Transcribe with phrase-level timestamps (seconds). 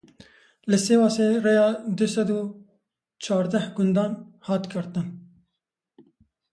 [0.69, 1.67] Li Sêwasê rêya
[1.97, 2.41] du sed û
[3.23, 4.11] çardeh gundan
[4.47, 5.07] hat girtin.